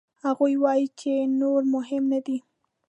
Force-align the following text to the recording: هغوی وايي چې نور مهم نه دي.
هغوی 0.23 0.53
وايي 0.63 0.85
چې 0.99 1.11
نور 1.41 1.61
مهم 1.75 2.03
نه 2.13 2.19
دي. 2.25 2.37